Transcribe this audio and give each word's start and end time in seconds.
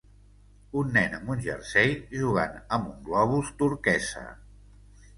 Un 0.81 0.89
nen 0.95 1.13
amb 1.17 1.29
un 1.35 1.43
jersei 1.49 1.93
jugant 2.15 2.59
amb 2.79 2.91
un 2.95 2.99
globus 3.13 3.55
turquesa. 3.63 4.29